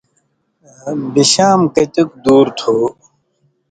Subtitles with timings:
[1.13, 2.75] بشام کتِیُوک دُور تُھو؟